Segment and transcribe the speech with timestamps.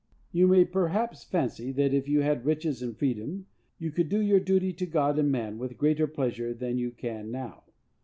[0.31, 3.45] You may perhaps fancy that, if you had riches and freedom,
[3.77, 7.29] you could do your duty to God and man with greater pleasure than you can
[7.29, 7.65] now.